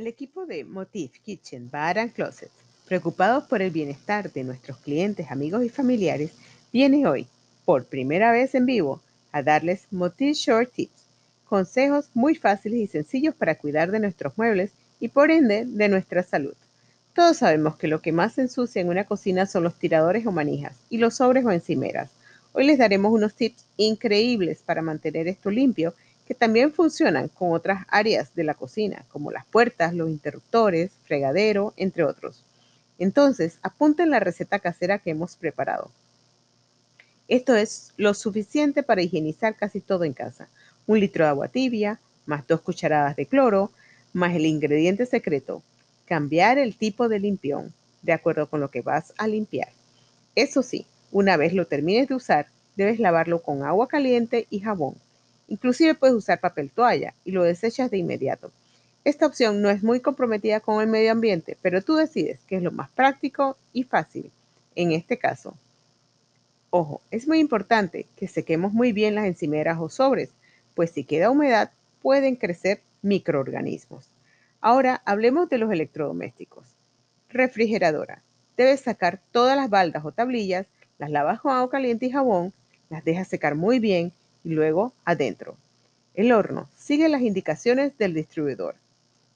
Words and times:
El 0.00 0.06
equipo 0.06 0.46
de 0.46 0.64
Motif 0.64 1.10
Kitchen 1.26 1.70
Bar 1.70 1.98
and 1.98 2.14
Closet, 2.14 2.50
preocupados 2.86 3.44
por 3.44 3.60
el 3.60 3.70
bienestar 3.70 4.32
de 4.32 4.44
nuestros 4.44 4.78
clientes, 4.78 5.30
amigos 5.30 5.62
y 5.62 5.68
familiares, 5.68 6.32
viene 6.72 7.06
hoy, 7.06 7.26
por 7.66 7.84
primera 7.84 8.32
vez 8.32 8.54
en 8.54 8.64
vivo, 8.64 9.02
a 9.30 9.42
darles 9.42 9.82
Motif 9.90 10.38
Short 10.38 10.72
Tips, 10.72 11.04
consejos 11.44 12.08
muy 12.14 12.34
fáciles 12.34 12.80
y 12.80 12.86
sencillos 12.86 13.34
para 13.34 13.56
cuidar 13.56 13.90
de 13.90 14.00
nuestros 14.00 14.38
muebles 14.38 14.70
y 15.00 15.08
por 15.08 15.30
ende 15.30 15.66
de 15.66 15.90
nuestra 15.90 16.22
salud. 16.22 16.54
Todos 17.14 17.36
sabemos 17.36 17.76
que 17.76 17.86
lo 17.86 18.00
que 18.00 18.12
más 18.12 18.38
ensucia 18.38 18.80
en 18.80 18.88
una 18.88 19.04
cocina 19.04 19.44
son 19.44 19.64
los 19.64 19.78
tiradores 19.78 20.26
o 20.26 20.32
manijas 20.32 20.76
y 20.88 20.96
los 20.96 21.16
sobres 21.16 21.44
o 21.44 21.50
encimeras. 21.50 22.10
Hoy 22.52 22.64
les 22.64 22.78
daremos 22.78 23.12
unos 23.12 23.34
tips 23.34 23.66
increíbles 23.76 24.62
para 24.64 24.80
mantener 24.80 25.28
esto 25.28 25.50
limpio 25.50 25.92
que 26.30 26.34
también 26.36 26.72
funcionan 26.72 27.26
con 27.26 27.50
otras 27.50 27.84
áreas 27.88 28.32
de 28.36 28.44
la 28.44 28.54
cocina, 28.54 29.04
como 29.08 29.32
las 29.32 29.44
puertas, 29.46 29.94
los 29.94 30.08
interruptores, 30.08 30.92
fregadero, 31.02 31.74
entre 31.76 32.04
otros. 32.04 32.44
Entonces, 33.00 33.58
apunten 33.62 34.10
la 34.10 34.20
receta 34.20 34.60
casera 34.60 35.00
que 35.00 35.10
hemos 35.10 35.34
preparado. 35.34 35.90
Esto 37.26 37.56
es 37.56 37.92
lo 37.96 38.14
suficiente 38.14 38.84
para 38.84 39.02
higienizar 39.02 39.56
casi 39.56 39.80
todo 39.80 40.04
en 40.04 40.12
casa. 40.12 40.46
Un 40.86 41.00
litro 41.00 41.24
de 41.24 41.30
agua 41.30 41.48
tibia, 41.48 41.98
más 42.26 42.46
dos 42.46 42.60
cucharadas 42.60 43.16
de 43.16 43.26
cloro, 43.26 43.72
más 44.12 44.32
el 44.36 44.46
ingrediente 44.46 45.06
secreto, 45.06 45.64
cambiar 46.04 46.58
el 46.58 46.76
tipo 46.76 47.08
de 47.08 47.18
limpión, 47.18 47.74
de 48.02 48.12
acuerdo 48.12 48.48
con 48.48 48.60
lo 48.60 48.70
que 48.70 48.82
vas 48.82 49.12
a 49.18 49.26
limpiar. 49.26 49.70
Eso 50.36 50.62
sí, 50.62 50.86
una 51.10 51.36
vez 51.36 51.54
lo 51.54 51.66
termines 51.66 52.06
de 52.06 52.14
usar, 52.14 52.46
debes 52.76 53.00
lavarlo 53.00 53.42
con 53.42 53.64
agua 53.64 53.88
caliente 53.88 54.46
y 54.48 54.60
jabón 54.60 54.94
Inclusive 55.50 55.96
puedes 55.96 56.14
usar 56.14 56.38
papel 56.38 56.70
toalla 56.70 57.12
y 57.24 57.32
lo 57.32 57.42
desechas 57.42 57.90
de 57.90 57.98
inmediato. 57.98 58.52
Esta 59.04 59.26
opción 59.26 59.60
no 59.60 59.68
es 59.68 59.82
muy 59.82 59.98
comprometida 59.98 60.60
con 60.60 60.80
el 60.80 60.86
medio 60.86 61.10
ambiente, 61.10 61.58
pero 61.60 61.82
tú 61.82 61.96
decides 61.96 62.38
qué 62.46 62.56
es 62.56 62.62
lo 62.62 62.70
más 62.70 62.88
práctico 62.90 63.58
y 63.72 63.82
fácil 63.82 64.30
en 64.76 64.92
este 64.92 65.18
caso. 65.18 65.56
Ojo, 66.70 67.00
es 67.10 67.26
muy 67.26 67.40
importante 67.40 68.06
que 68.16 68.28
sequemos 68.28 68.72
muy 68.72 68.92
bien 68.92 69.16
las 69.16 69.24
encimeras 69.24 69.78
o 69.80 69.88
sobres, 69.88 70.30
pues 70.76 70.92
si 70.92 71.02
queda 71.02 71.30
humedad 71.30 71.72
pueden 72.00 72.36
crecer 72.36 72.80
microorganismos. 73.02 74.08
Ahora 74.60 75.02
hablemos 75.04 75.48
de 75.48 75.58
los 75.58 75.72
electrodomésticos. 75.72 76.64
Refrigeradora. 77.28 78.22
Debes 78.56 78.82
sacar 78.82 79.20
todas 79.32 79.56
las 79.56 79.68
baldas 79.68 80.04
o 80.04 80.12
tablillas, 80.12 80.66
las 80.98 81.10
lavas 81.10 81.40
con 81.40 81.50
agua 81.50 81.70
caliente 81.70 82.06
y 82.06 82.10
jabón, 82.12 82.52
las 82.88 83.04
dejas 83.04 83.26
secar 83.26 83.56
muy 83.56 83.80
bien 83.80 84.12
y 84.44 84.50
luego 84.50 84.92
adentro. 85.04 85.56
El 86.14 86.32
horno 86.32 86.68
sigue 86.76 87.08
las 87.08 87.22
indicaciones 87.22 87.96
del 87.98 88.14
distribuidor. 88.14 88.74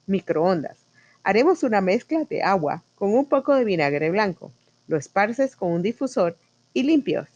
Microondas. 0.06 0.77
Haremos 1.22 1.62
una 1.62 1.80
mezcla 1.80 2.24
de 2.24 2.42
agua 2.42 2.83
con 2.97 3.14
un 3.14 3.27
poco 3.27 3.55
de 3.55 3.64
vinagre 3.64 4.10
blanco. 4.10 4.52
Lo 4.86 4.97
esparces 4.97 5.56
con 5.56 5.72
un 5.72 5.82
difusor 5.82 6.36
y 6.75 6.82
limpios. 6.82 7.28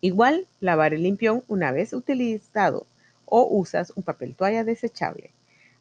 Igual 0.00 0.46
lavar 0.60 0.94
el 0.94 1.02
limpión 1.02 1.42
una 1.48 1.72
vez 1.72 1.92
utilizado 1.92 2.86
o 3.24 3.48
usas 3.50 3.92
un 3.96 4.02
papel 4.02 4.36
toalla 4.36 4.62
desechable. 4.62 5.30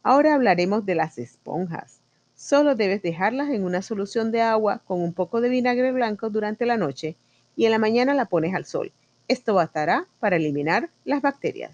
Ahora 0.01 0.33
hablaremos 0.33 0.85
de 0.85 0.95
las 0.95 1.17
esponjas. 1.17 1.99
Solo 2.35 2.75
debes 2.75 3.01
dejarlas 3.01 3.49
en 3.49 3.63
una 3.63 3.81
solución 3.81 4.31
de 4.31 4.41
agua 4.41 4.81
con 4.85 5.01
un 5.01 5.13
poco 5.13 5.41
de 5.41 5.49
vinagre 5.49 5.91
blanco 5.91 6.29
durante 6.29 6.65
la 6.65 6.77
noche 6.77 7.15
y 7.55 7.65
en 7.65 7.71
la 7.71 7.77
mañana 7.77 8.13
la 8.13 8.25
pones 8.25 8.55
al 8.55 8.65
sol 8.65 8.91
esto 9.27 9.53
bastará 9.53 10.05
para 10.19 10.35
eliminar 10.35 10.89
las 11.05 11.21
bacterias. 11.21 11.71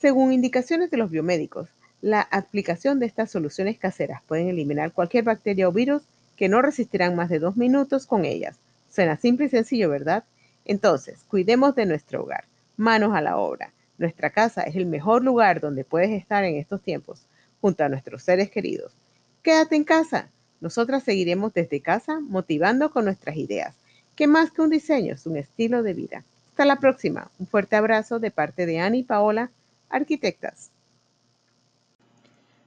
Según 0.00 0.32
indicaciones 0.32 0.90
de 0.90 0.96
los 0.96 1.10
biomédicos, 1.10 1.68
la 2.02 2.20
aplicación 2.20 2.98
de 2.98 3.06
estas 3.06 3.30
soluciones 3.30 3.78
caseras 3.78 4.22
pueden 4.26 4.48
eliminar 4.48 4.92
cualquier 4.92 5.24
bacteria 5.24 5.68
o 5.68 5.72
virus 5.72 6.02
que 6.36 6.48
no 6.48 6.60
resistirán 6.60 7.16
más 7.16 7.30
de 7.30 7.38
dos 7.38 7.56
minutos 7.56 8.06
con 8.06 8.24
ellas. 8.24 8.56
Suena 8.90 9.16
simple 9.16 9.46
y 9.46 9.48
sencillo, 9.48 9.88
¿verdad? 9.88 10.24
Entonces, 10.64 11.18
cuidemos 11.28 11.74
de 11.74 11.86
nuestro 11.86 12.22
hogar. 12.22 12.44
Manos 12.76 13.14
a 13.14 13.22
la 13.22 13.38
obra. 13.38 13.72
Nuestra 13.96 14.30
casa 14.30 14.62
es 14.62 14.76
el 14.76 14.84
mejor 14.84 15.24
lugar 15.24 15.60
donde 15.60 15.84
puedes 15.84 16.10
estar 16.10 16.44
en 16.44 16.56
estos 16.56 16.82
tiempos, 16.82 17.22
junto 17.60 17.84
a 17.84 17.88
nuestros 17.88 18.22
seres 18.22 18.50
queridos. 18.50 18.92
Quédate 19.42 19.76
en 19.76 19.84
casa. 19.84 20.28
Nosotras 20.60 21.04
seguiremos 21.04 21.54
desde 21.54 21.80
casa 21.80 22.20
motivando 22.20 22.90
con 22.90 23.06
nuestras 23.06 23.36
ideas 23.36 23.74
que 24.16 24.26
más 24.26 24.50
que 24.50 24.62
un 24.62 24.70
diseño 24.70 25.14
es 25.14 25.26
un 25.26 25.36
estilo 25.36 25.82
de 25.82 25.92
vida. 25.92 26.24
Hasta 26.48 26.64
la 26.64 26.76
próxima. 26.76 27.30
Un 27.38 27.46
fuerte 27.46 27.76
abrazo 27.76 28.18
de 28.18 28.30
parte 28.30 28.64
de 28.64 28.80
Annie 28.80 29.00
y 29.00 29.04
Paola, 29.04 29.50
arquitectas. 29.90 30.70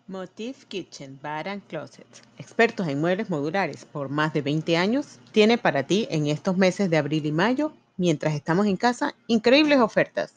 Motif 0.08 0.66
Kitchen 0.66 1.20
Bar 1.22 1.48
and 1.50 1.62
Closet, 1.68 2.08
expertos 2.38 2.88
en 2.88 3.00
muebles 3.00 3.30
modulares 3.30 3.86
por 3.86 4.10
más 4.10 4.34
de 4.34 4.42
20 4.42 4.76
años, 4.78 5.20
tiene 5.32 5.60
para 5.60 5.84
ti 5.84 6.08
en 6.10 6.26
estos 6.26 6.58
meses 6.58 6.90
de 6.90 6.98
abril 6.98 7.28
y 7.28 7.32
mayo, 7.32 7.74
mientras 7.98 8.34
estamos 8.34 8.66
en 8.66 8.78
casa, 8.78 9.14
increíbles 9.28 9.80
ofertas. 9.80 10.34